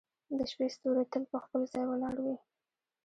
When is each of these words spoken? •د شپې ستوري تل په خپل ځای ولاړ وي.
•د 0.37 0.39
شپې 0.51 0.67
ستوري 0.75 1.03
تل 1.11 1.23
په 1.31 1.37
خپل 1.43 1.61
ځای 1.71 1.83
ولاړ 1.87 2.15
وي. 2.25 2.35